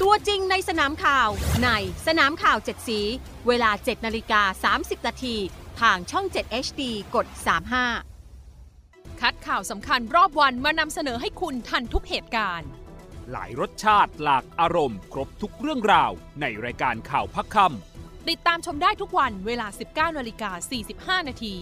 [0.03, 1.29] ตัวจริงในสนามข่าว
[1.64, 1.70] ใน
[2.07, 3.01] สนามข่าว7สี
[3.48, 5.37] เวลา 7นาฬิกา30นาที
[5.81, 6.83] ทางช่อง 7 HD
[7.14, 8.18] กด 35
[9.21, 12.69] คัดข่าวสำคัญรอบวันมานำเสนอให้คุณทันทุกเหตุการณ์
[13.31, 20.51] หลายรสชาติหลากอารมณ์ ครบทุกเรื่องราว ในรายการข่าวพักคำติดตามชมได้ทุกวันเวลา 19นาฬิกา
[21.21, 21.55] 45 นาที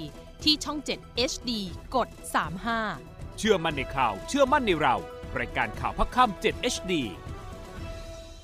[0.42, 1.50] ที่ช่อง 7 HD
[1.94, 2.08] กด
[2.74, 4.96] 35 เชื่อมั่นในข่าว เชื่อมั่นในเรา
[5.38, 6.92] รายการข่าวภาคค่ำ7 HD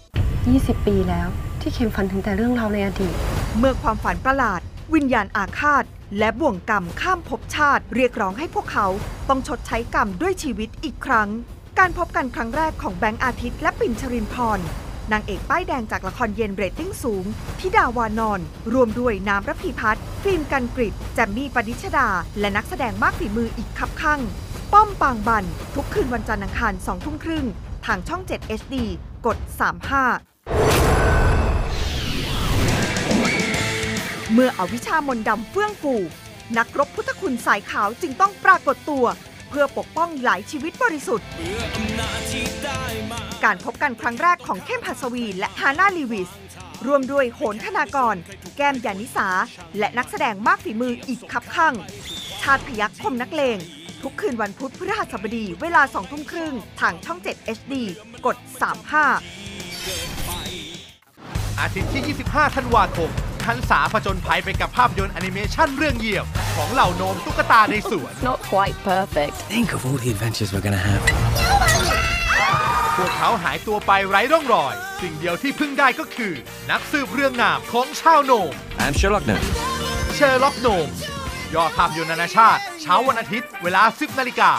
[0.08, 1.28] 20 ปีแล้ว
[1.60, 3.16] ที่เข็มฝันถึงแต่เรื่องราวในอดีต
[3.58, 4.60] เมื่อความฝันประหลาด
[4.94, 5.84] วิญญาณอาฆาต
[6.18, 8.86] และบ่วงกรรมข้ามภพชาติ เรียกร้องให้พวกเขา
[9.28, 11.28] ต้องชดใช้กรรมด้วยชีวิตอีกครั้ง
[11.78, 14.60] การพบกันครั้งแรกของแบงค์อาทิตย์และปิ่นชรินพร
[15.12, 17.24] นางเอกป้ายแดงจากละครเย็นเรตติ้งสูง
[17.58, 18.40] ทิดาวานอน
[18.72, 22.08] ร่วมด้วยน้ำระพีพัฒน์ฟิล์มกันกริดแจมมี่ปนิชดา
[22.40, 24.20] และนักแสดงมากฝีมืออีกคับข้าง
[24.72, 27.46] ป้อมปางบัน ทุกคืนวันจันทร์อังคารสองทุ่มครึ่ง
[27.86, 28.74] ทางช่อง 7 HD
[29.26, 31.11] กด 35
[34.32, 35.94] เมื่ออวิชามนดำเฟื่องฟู
[36.58, 39.04] นักรบพุทธคุณสายขาวจึงต้องปรากฏตัว
[39.48, 41.26] เพื่อปกป้องหลายชีวิตบริสุทธิ์
[43.44, 46.30] การพบกันครั้งแรกของเข้มหัสวีและฮาน่าลีวิส
[46.86, 48.16] รวมด้วยโหนธนากร
[48.56, 49.28] แก้มยานิสา
[49.78, 51.74] และนักแสดงมากฝีมืออีกคับข้าง
[52.42, 53.58] ชาติพยักคมนักเลง
[54.02, 57.74] ทุกคืนวันพุธพฤหัสบดีเวลา2ทุ่มครึ่งทางช่อง 7 HD
[58.26, 58.42] กด 35
[61.60, 63.10] อาทิตย์ที่ 25 ธันวาคม
[63.46, 66.26] ทันสาผจญภัยไปกับภาพยนตร์แอนิเมชันเรื่องเหยี่ยม
[66.56, 69.34] ของเหล่าโนมตุ๊กตาในสวน Not quite perfect.
[69.52, 71.02] Think of all the adventures we're gonna have.
[72.96, 76.32] พวกเขาหายตัวไปไร้ร่องรอย สิ่งเดียวที่พึ่งได้ก็คือ
[76.70, 78.52] นักสืบเรื่องงามของชาวโนม
[78.84, 79.48] I'm Sherlock Gnomes.
[80.14, 80.88] เชอร์ล็อกโนม
[81.54, 84.50] ยอดภาพยนตร์นานาชาติ เช้าวันอาทิตย์ เวลา 10นาฬิกา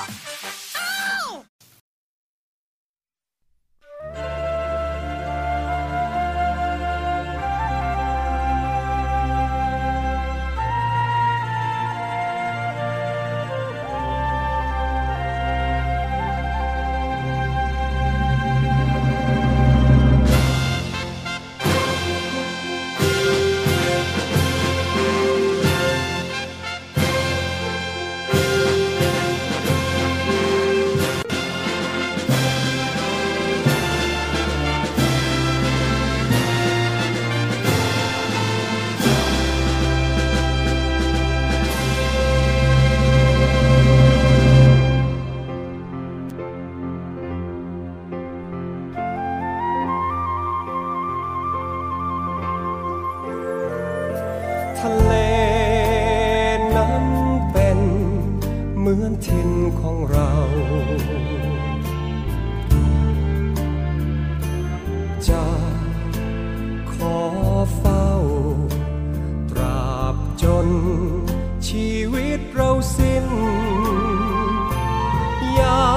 [54.87, 55.15] ทะเล
[56.75, 57.05] นั้น
[57.51, 57.79] เป็น
[58.77, 60.31] เหมือนถิ่นของเรา
[65.27, 65.45] จะ
[66.93, 67.19] ขอ
[67.77, 68.09] เฝ้า
[69.51, 70.67] ตราบจน
[71.67, 73.27] ชีวิตเราสิ้น
[75.59, 75.93] ยา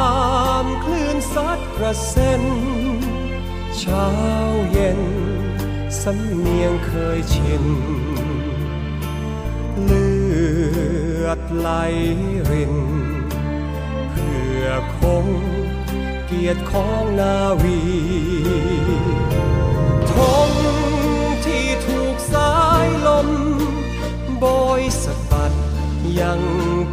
[0.64, 2.44] มคลื่นซัดกระเซ็น
[3.78, 4.08] เช้า
[4.70, 5.00] เย็น
[6.00, 7.66] สำเนียงเคยชิน
[11.54, 11.68] ไหล
[12.50, 12.74] ริน
[14.10, 14.64] เพื่อ
[14.98, 15.26] คง
[16.26, 17.80] เกียรติของนาวี
[20.12, 20.14] ธ
[20.48, 20.50] ง
[21.44, 22.54] ที่ถูกสา
[22.84, 23.28] ยลม
[24.38, 24.44] โบ
[24.80, 25.52] ยสะบัด
[26.20, 26.40] ยัง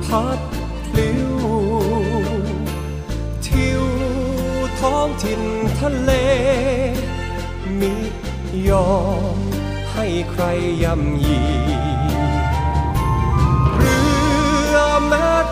[0.06, 0.40] พัด
[0.86, 1.34] พลิ้ว
[3.46, 3.84] ทิว
[4.82, 5.42] ท้องถิ่น
[5.80, 6.12] ทะเล
[7.80, 7.94] มิ
[8.70, 8.94] ยอ
[9.36, 9.38] ม
[9.94, 10.44] ให้ใคร
[10.84, 11.42] ย่ำยี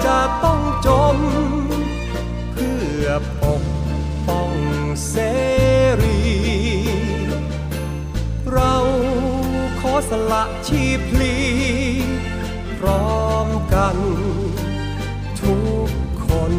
[0.05, 1.17] จะต้องจม
[2.51, 3.07] เพื่อ
[3.41, 3.63] ปก
[4.27, 4.51] ป้อง
[5.07, 5.15] เส
[6.01, 6.21] รี
[8.51, 8.75] เรา
[9.79, 11.37] ขอสละชีพลี
[12.79, 13.97] พร้อมกัน
[15.41, 15.55] ทุ
[15.87, 15.89] ก
[16.25, 16.53] คน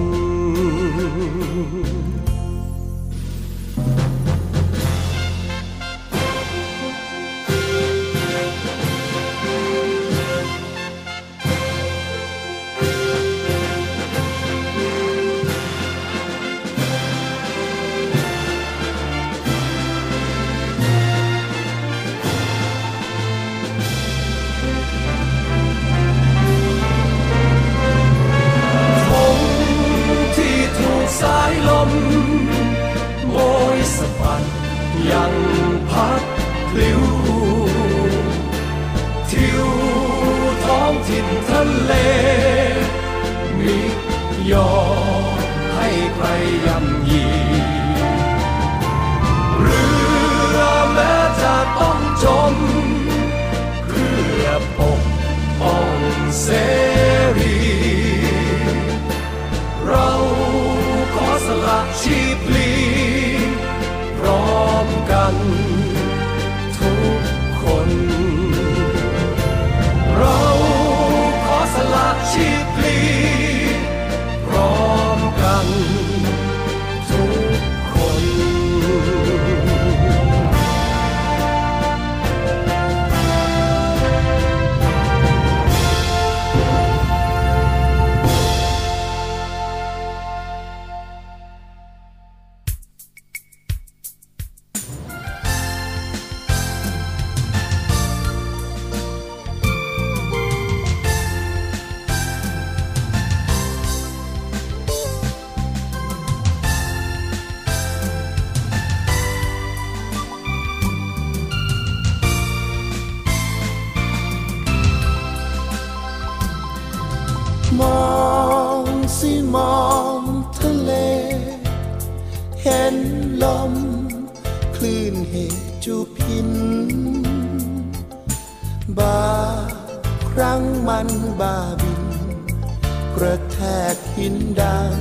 [133.24, 133.60] กระแท
[133.94, 134.94] กหินดัง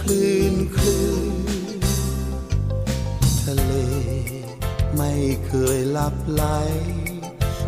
[0.00, 1.34] คลื่นคลื่น
[3.44, 3.72] ทะเล
[4.96, 5.12] ไม่
[5.46, 6.44] เคยหลับไหล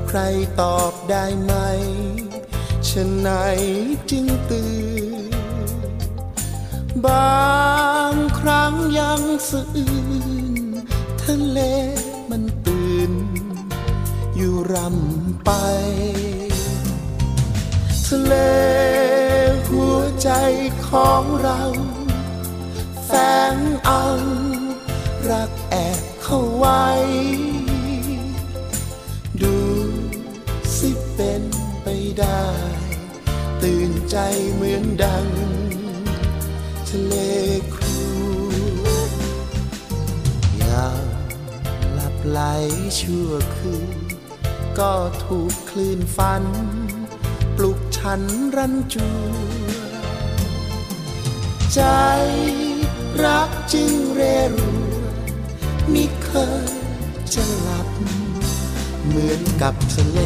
[0.08, 0.18] ใคร
[0.60, 1.52] ตอบได้ไหม
[2.88, 3.30] ฉะไหน
[4.10, 4.72] จึงตื่
[5.14, 5.28] น
[7.06, 7.52] บา
[8.12, 10.56] งครั้งยังสะอื้น
[11.22, 11.58] ทะเล
[12.30, 13.12] มันตื่น
[14.36, 15.50] อยู่รำไป
[18.22, 18.34] เล
[19.68, 20.30] หัวใจ
[20.88, 21.62] ของเรา
[23.04, 23.10] แฝ
[23.54, 23.56] ง
[23.86, 24.06] เอา
[25.30, 26.86] รักแอบเข้าไว้
[29.42, 29.56] ดู
[30.76, 31.42] สิเป็น
[31.82, 31.86] ไป
[32.18, 32.44] ได้
[33.62, 34.16] ตื่นใจ
[34.54, 35.28] เหมือนดัง
[36.88, 37.14] ทะเล
[37.74, 38.02] ครู
[40.62, 41.06] ยาม
[41.92, 42.40] หลับไหล
[43.00, 43.98] ชั่วคืน
[44.78, 44.92] ก็
[45.24, 46.44] ถูกคลื่นฟัน
[48.08, 48.24] ขัน
[48.56, 49.34] รันจวน
[51.72, 51.80] ใจ
[53.24, 54.20] รักจึงเร
[54.54, 54.72] รู
[55.92, 56.30] มิเค
[56.66, 56.68] ย
[57.34, 57.88] จะหลับ
[59.06, 60.18] เหมือนกับทะเล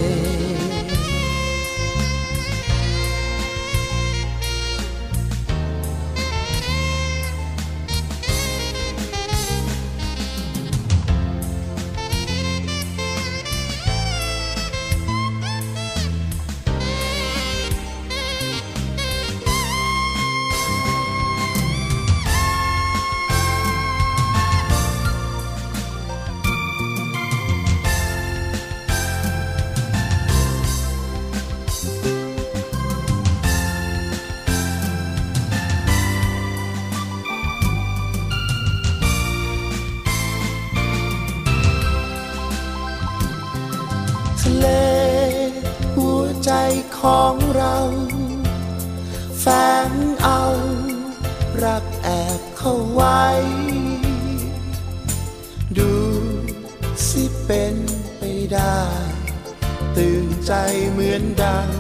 [60.93, 61.71] เหมือนดัง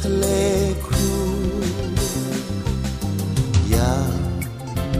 [0.00, 0.26] ทะเล
[0.86, 1.14] ครู
[3.74, 4.14] ยาม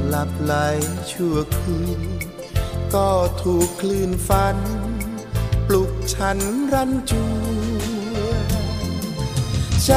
[0.09, 0.55] หลับไหล
[1.11, 2.01] ชั่วคืน
[2.95, 3.11] ก็
[3.43, 4.57] ถูกคลื่นฟัน
[5.67, 6.39] ปลุกฉัน
[6.73, 8.55] รันจวน
[9.85, 9.93] ใจ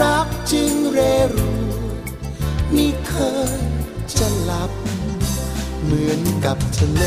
[0.00, 0.98] รักจึงเร
[1.34, 1.52] รู
[2.74, 3.14] มิเค
[3.58, 3.60] ย
[4.18, 4.72] จะหลับ
[5.82, 7.02] เหมือนกับทะเล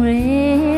[0.00, 0.77] rain.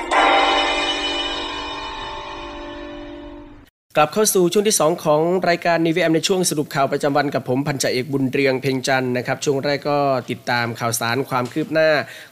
[3.97, 11.89] กลับเข้าสู่ช่วงที่ 2 ของรายการนีวีแอมในช่วงสรุปข่าวประจำวันกับผมพันจ่าเอกบุญเรียงเพ่งจันนะครับช่วงแรกก็ติดตามข่าวสารความคืบหน้า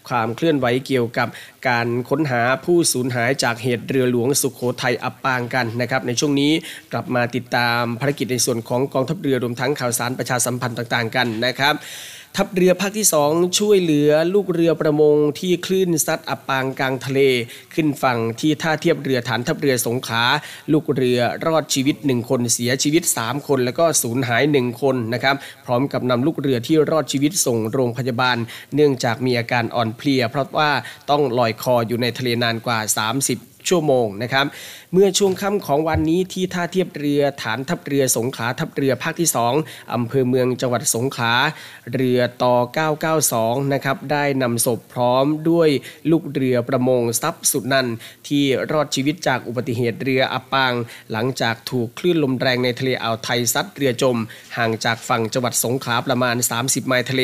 [0.10, 1.28] ความเคลื่อนไหวเกี่ยวกับ
[1.68, 6.52] การค้นหาผู้สูญหายจากเหตุเรือหลวงสุขโขทัยอับปางกันนะครับในช่วงนี้
[6.92, 11.76] กลับมาติดตามภารกิจในส่วนของกองทัพเรือรวมทั้งข่าวสารประชาสัมพันธ์ต่างๆกันนะครับ
[12.38, 17.20] ทัพเรือภาคที่ 2 ช่วยเหลือลูกเรือประมงที่คลื่นซัดอับปางกลางทะเล
[17.74, 20.24] ขึ้นฝั่งที่ท่าเทียบเรือฐานทัพเรือสงขลา
[20.74, 28.38] ลูกเรือรอดชีวิต 1 คนเสียชีวิต 3 คน แล้วก็สูญหาย 1 คนนะครับพร้อมกับนำลูกเรือที่รอดชีวิตส่งโรงพยาบาล
[28.76, 30.72] เนื่องจากมีอาการอ่อนเพลีย เพราะว่า
[31.10, 34.46] ต้องลอยคออยู่ในทะเลนานกว่า 30ชั่วโมงนะครับ
[34.94, 39.30] เมื่อช่วงค่ำของวันนี้ที่ท่าเทียบเรือฐานทัพเรือสงขลาทัพเรือภาคที่
[39.62, 41.34] 2อำเภอเมืองจังหวัดสงขลา
[41.94, 42.56] เรือต่อ
[43.18, 45.70] 992 นะครับได้นำศพพร้อมด้วย
[46.12, 47.88] ลูกเรือประมงทรัพย์สุดนัน
[48.28, 50.74] ที่รอดชีวิตจากอุบัติเหตุเรืออับปาง
[51.12, 54.18] หลังจากถูกคลื่นลมแรงในทะเลอ่าวไทยซัดเรือจม
[54.58, 57.24] ห่างจากฝั่งจังหวัดสงขลาประมาณ 30 ไมล์ทะเล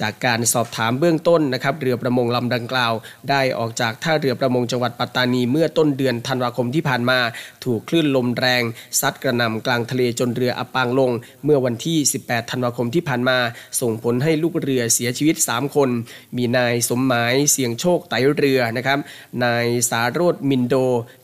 [0.00, 2.92] จากการสอบถามเบื้องต้นนะครับเรือประมงลำดังกล่าว
[3.30, 7.20] ได้ออกจากท่าเรือประมงจังหวัดปัตตานีเมื่อต้นเดือนธันวาคมที่ผ่านมา
[7.64, 8.62] ถูกคลื่นลมแรง
[9.00, 11.12] ซัดกระหน่ำกลางทะเลจนเรืออับปางลง
[11.44, 13.38] เมื่อวันที่ 18 ธันวาคมที่ผ่านมา
[13.80, 15.88] ส่งผลให้ลูกเรือเสียชีวิต 3 คน
[16.36, 18.98] มีนายสมหมายเสียงโชคไตเรือนะครับ
[19.44, 20.74] นายสารโรดมินโด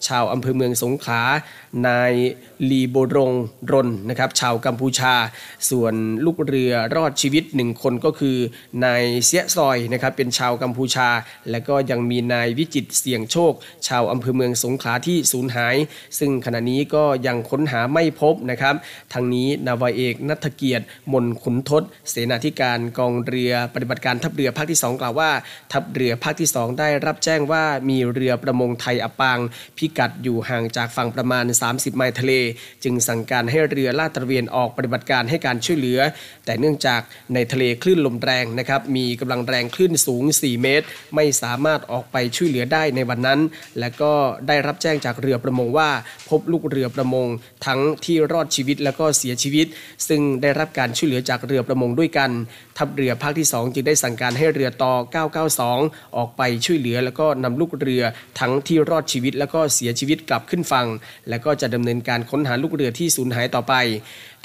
[0.06, 1.22] ชาวอำเภอเมืองสงขลา
[1.86, 2.12] นาย
[2.70, 3.32] ลีโบรง
[3.72, 5.14] รนนะครับชาวกัมพูชา
[5.70, 5.94] ส่วน
[6.24, 8.36] ลูกเรือรอดชีวิตหนึ่งคนก็คือ
[8.84, 11.08] นายเสียซอยนะครับเป็นชาวกัมพูชา
[11.50, 13.52] และก็ยังมีนายวิจิตเสียงโชค
[13.88, 15.76] ชาวอำเภอเมืองสงขลาที่สูญหาย
[16.18, 18.74] ซึ่งขณะนี้ก็ยังค้นหาไม่พบนะครับ
[19.12, 25.30] ทางนี้นาวาเอกนัทเกียรติมนขุนทศ เสนาธิการกองเรือปฏิบัติการทัพเรือภาคที่ 2 กล่าวว่า
[25.72, 29.38] ทัพเรือภาคที่ 2 ได้รับแจ้งว่ามีเรือประมงไทยอับปาง
[29.76, 32.32] พิกัดอยู่ห่างจากฝั่งประมาณ 30 ไมล์ทะเล
[32.84, 36.00] จึงสั่งการให้เรือลาดตระเวนออกปฏิบัติการให้การช่วยเหลือ
[36.44, 37.00] แต่เนื่องจาก
[37.34, 43.40] ในทะเลคลื่นลมแรงนะครับมีกำลังแรงคลื่นสูง 4 เมตร ไม่สามารถออกไปช่วยเหลือได้ในวันนั้น
[43.78, 44.12] และก็
[44.48, 45.90] ได้รับแจ้งจากเรือประมงว่า
[46.28, 47.26] พบลูกเรือประมง
[47.66, 49.66] ทั้งที่รอดชีวิตและก็เสียชีวิต
[50.08, 52.30] ซึ่งได้รับการช่วยเหลือจากเรือประมงด้วยกัน
[52.78, 54.94] ทัพเรือภาคที่ 2 จึงได้สั่งการให้เรือต่อ
[55.60, 58.02] 992 ออกไปช่วยเหลือ แล้วก็นำลูกเรือ
[58.40, 60.86] ทั้งที่รอดชีวิต แล้วก็เสียชีวิตกลับขึ้นฝั่ง
[61.28, 63.74] และก็จะดำเนินการค้นหาลูกเรือที่สูญหายต่อไป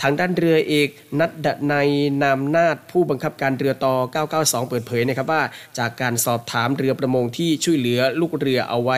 [0.02, 0.89] ทางด้านเรือเอก
[1.20, 1.76] นัดดใน
[2.24, 3.95] นามนาฏผู้บังคับการเรือต่อ
[4.34, 5.43] 992 เปิดเผยนะครับว่า
[5.80, 8.98] จากการสอบถามเรือประมงที่ช่วยเหลือลูกเรือเอาไว้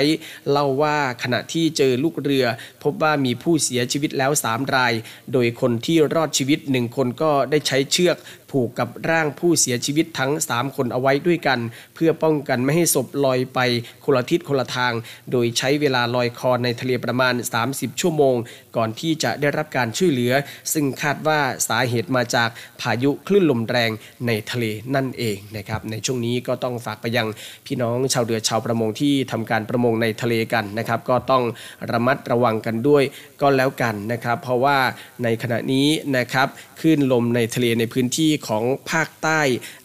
[0.51, 2.45] เล่าว่าขณะที่เจอลูกเรือ
[2.83, 4.93] พบว่ามีผู้เสียชีวิตแล้ว 3 ราย
[5.33, 8.17] โดยคนที่รอดชีวิต 1 คนก็ได้ใช้เชือก
[8.55, 11.59] ผูกกับร่างผู้เสียชีวิตทั้ง 3 คนเอาไว้ด้วยกัน
[11.95, 13.59] เพื่อป้องกันไม่ให้ศพลอยไป
[14.03, 14.93] คนละทิศคนละทาง
[15.31, 17.33] โดยใช้เวลาลอยคอในทะเลประมาณ
[17.67, 18.35] 30 ชั่วโมง
[18.75, 20.33] ก่อนที่จะได้รับการช่วยเหลือ
[20.73, 22.49] ซึ่งคาดว่าสาเหตุมาจาก
[22.81, 23.91] พายุคลื่นลมแรง
[24.27, 24.65] ในทะเล
[24.95, 27.27] นั่นเองนะครับในช่วงนี้ก็ต้องฝากไปยัง
[27.65, 31.43] พี่น้องชาวเรือชาวประมงที่ทำการประมงในทะเลกันนะครับก็ต้อง
[31.91, 33.03] ระมัดระวังกันด้วย
[33.41, 34.77] ก็แล้วกันนะครับ เพราะว่า
[35.23, 35.87] ในขณะนี้
[36.17, 36.47] นะครับ
[36.79, 39.39] คลื่นลมในทะเลในพื้นที่ของภาคใต้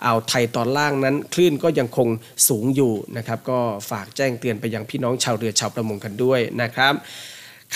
[0.04, 2.08] อ่าวไทยตอนล่างนั้นคลื่นก็ยังคง
[2.48, 3.58] สูงอยู่นะครับก็
[3.90, 6.94] ฝากแจ้งเตือนไปยังพี่น้องชาวเรือชาวประมงกันด้วยนะครับ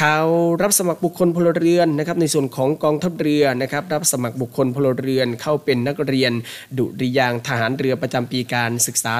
[0.01, 0.27] ข่าว
[0.63, 6.33] รับสมัครบุคคลพลเรือนนะครับในส่วนของกองทัพเรือนะครับรับสมัครบุคคลพลเรือนเข้าเป็นนักเรียน
[6.79, 9.15] ดุริยางทหารเรือประจำปีการศึกษา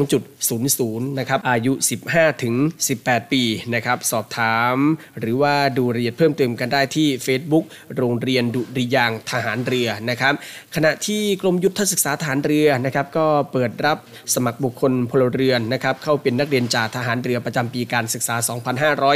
[0.06, 1.74] 2.00 นะครับอายุ
[2.08, 2.56] 15 ถึง
[2.94, 3.44] 18 ปี
[3.74, 4.76] นะครับสอบถาม
[5.20, 7.66] หรือว่าดูรายละเอียดเพิ่มเติมกันได้ที่ Facebook
[7.98, 10.34] โรงเรียนดุริยางทหารเรือนะครับ
[10.76, 13.98] ขณะที่กรมยุทธศึกษาทหารเรือนะครับก็เปิดรับ
[14.36, 18.36] สมัครบุคคลพลเรือนนะครับเข้าเป็นนักเรียนจ่าทหารเรือประจำปีการศึกษา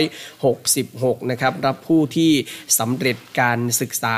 [0.05, 2.31] 2566 นะครับรับผู้ที่
[2.79, 4.17] สำเร็จการศึกษา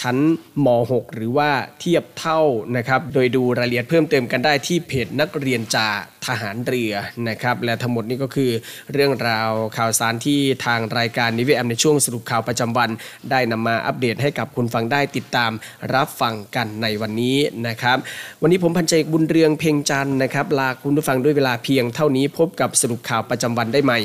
[0.00, 0.16] ชั้น
[0.64, 1.50] ม .6 หรือว่า
[1.80, 2.40] เทียบเท่า
[2.76, 5.88] นะครับโดยดูรายละเอียดเพิ่มเติมกันได้ที่เพจนักเรียนจ่า
[6.26, 6.92] ทหารเรือ
[7.28, 8.50] นะครับและทั้งหมดนี้ก็คือ
[8.92, 12.90] เรื่องราวข่าวสารที่ทางรายการนิเวแอมในช่วงสรุปข่าวประจำวัน
[13.30, 15.50] ได้นำมาอัปเดตให้กับคุณฟังได้ติดตาม
[15.94, 17.98] รับฟังกันในวันนี้นะครับ
[18.42, 23.98] วันนี้ผมพันเจกบุญเรืองเพ่งจันนะครับลาคุณผู้ฟังด้วยเวลาเพียงเท่านี้พบกับสรุปข่าวประจำวันได้ใหม่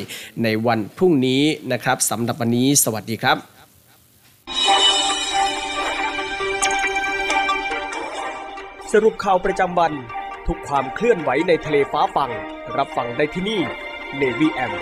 [0.43, 1.41] ในวันพรุ่งนี้
[1.71, 3.37] นะครับสำหรับวันนี้สวัสดีครับ
[8.93, 9.93] สรุปข่าวประจำวัน
[10.47, 12.31] ทุกความเคลื่อนไหวในทะเลฟ้าฟัง
[12.77, 13.61] รับฟังได้ที่นี่
[14.19, 14.73] Navy M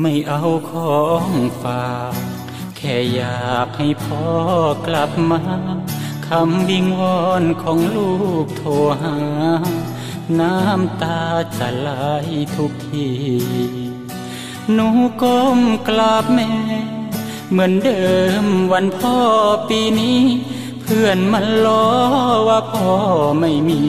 [0.00, 1.30] ไม่เอาของ
[1.62, 2.14] ฝาก
[2.76, 4.26] แค่อยากให้พ่อ
[4.86, 5.40] กลับมา
[6.26, 8.12] คำวิงวอนของลู
[8.44, 8.70] กโทร
[9.02, 9.16] หา
[10.40, 11.20] น้ำตา
[11.58, 11.90] จะไหล
[12.56, 13.08] ทุกที
[14.72, 14.88] หนู
[15.22, 16.50] ก้มกราบแม่
[17.50, 18.04] เหมือนเดิ
[18.44, 19.18] มวันพ่อ
[19.68, 20.22] ปีนี้
[20.82, 21.86] เพื่อนมันล้อ
[22.48, 22.90] ว่าพ่อ
[23.40, 23.82] ไม่มี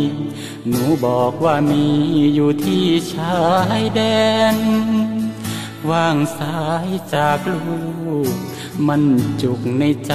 [0.68, 1.86] หนูบอกว่ามี
[2.36, 3.40] อยู่ที่ชา
[3.80, 4.02] ยแด
[4.56, 4.58] น
[5.90, 7.64] ว่างสายจากลู
[8.34, 8.36] ก
[8.88, 9.04] มัน
[9.42, 10.14] จุกในใจ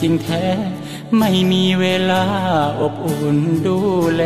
[0.00, 0.46] จริงแท้
[1.18, 2.24] ไม่มีเวลา
[2.80, 3.78] อบอุ่นดู
[4.14, 4.22] แล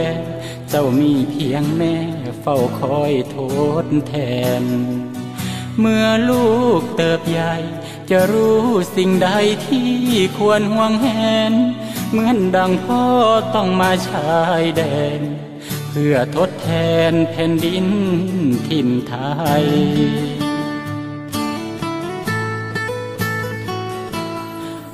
[0.69, 1.95] เจ้ามีเพียงแม่
[2.41, 3.37] เฝ้าคอยโท
[3.85, 4.15] ษแท
[4.63, 4.65] น
[5.79, 6.49] เมื่อลู
[6.81, 7.55] กเติบใหญ่
[8.11, 8.65] จะรู้
[8.97, 9.29] สิ่งใด
[9.67, 9.91] ที่
[10.39, 11.09] ควรห่วงแห
[11.51, 11.53] น
[12.11, 13.05] เหมือนดังพ่อ
[13.55, 14.83] ต้องมาชายแด
[15.19, 15.21] น
[15.91, 16.71] เพื่อทดแท
[17.11, 17.87] นแผ่นดิน
[18.69, 19.15] ทิ่มไท
[19.63, 19.67] ย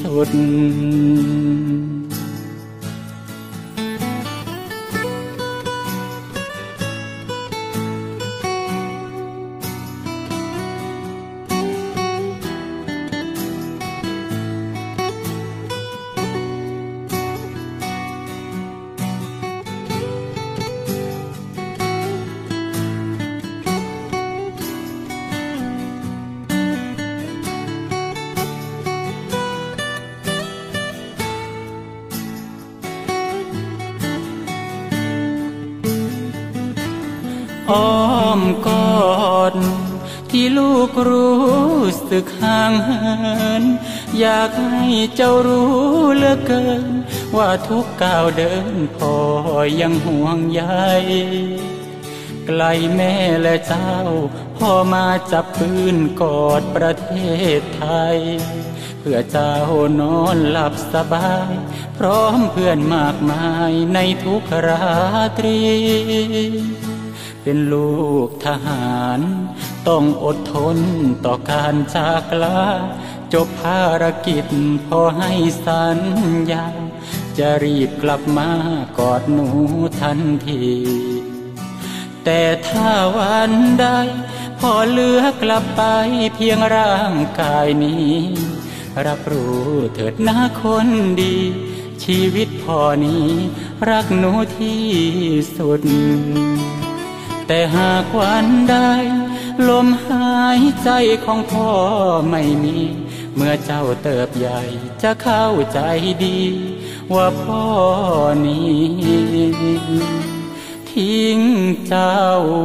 [0.00, 0.30] สุด
[42.20, 43.04] สึกห่างเหิ
[43.62, 43.64] น
[44.20, 45.72] อยากให้เจ้ารู้
[46.16, 46.84] เหลือเกิน
[47.36, 49.14] ว่าทุกก้าวเดินพ่อ
[49.80, 50.62] ยังห่วงใย
[52.46, 52.62] ไกล
[52.94, 53.92] แม่และเจ้า
[54.58, 57.10] พ่อมาจับปืนกอดประเท
[57.58, 58.18] ศไทย
[59.00, 59.54] เพื่อเจ้า
[60.00, 61.52] นอนหลับสบาย
[61.98, 64.86] พร้อมเพื่อนมากมายในทุกรา
[65.38, 65.58] ตรี
[67.42, 67.92] เป็นลู
[68.26, 69.20] กทหาร
[69.88, 70.78] ต้องอดทน
[71.24, 72.64] ต่อการจากลา
[73.34, 74.46] จบภารกิจ
[74.86, 75.32] พอให้
[75.66, 75.98] สัญ
[76.52, 76.66] ญา
[77.38, 78.50] จะรีบกลับมา
[78.98, 79.48] กอดหนู
[80.00, 80.66] ทันที
[82.24, 83.86] แต่ถ้าวันใด
[84.58, 85.82] พอเลือกลับไป
[86.34, 88.14] เพียงร่างกายนี้
[89.06, 90.88] รับรู้เถิดนะคน
[91.20, 91.36] ดี
[92.04, 93.26] ชีวิตพอนี้
[93.90, 94.84] รักหนูที่
[95.56, 95.82] สุด
[97.46, 98.76] แต่หากวันใด
[99.68, 100.90] ลมหายใจ
[101.24, 101.70] ของพ่อ
[102.30, 102.78] ไม่มี
[103.34, 104.60] เมื่อเจ้าเติบใหญ่
[105.02, 105.80] จะเข้าใจ
[106.24, 106.40] ดี
[107.14, 107.66] ว่าพ่อ
[108.46, 108.78] นี้
[110.90, 111.38] ทิ้ง
[111.88, 112.20] เจ้า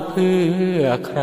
[0.10, 0.40] เพื่
[0.78, 1.22] อใคร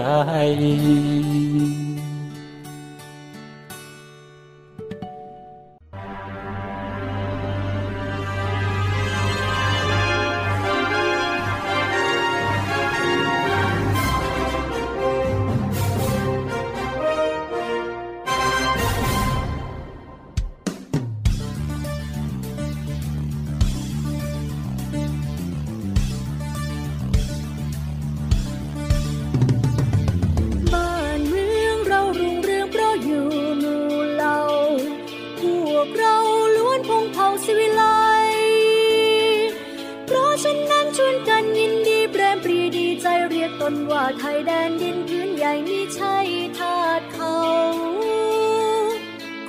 [43.73, 46.17] นว่าไทยแดนดินพื้นใหญ่มิใช่
[46.59, 47.39] ทาสเขา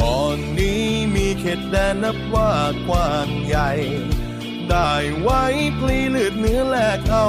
[0.02, 2.52] ก่อนนี้มีเขตแดนนับว่า
[2.88, 3.72] กว้างใหญ่
[4.70, 5.44] ได้ไว้
[5.80, 7.28] พลีเลือดเนื้อแลกเอา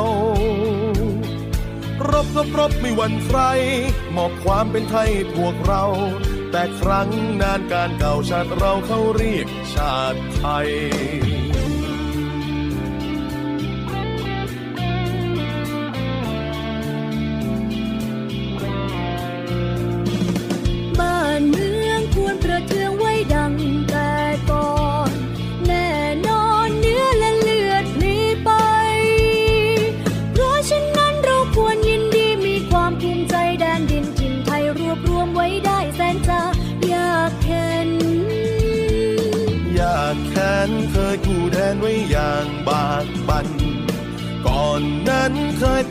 [2.10, 3.40] รบรบรบไม่วันใคร
[4.16, 5.84] มอบความเป็นไทยพวกเรา
[6.50, 7.08] แต่ครั้ง
[7.40, 10.70] นานการเก่าชาติเราเขาเรียกชาติไทย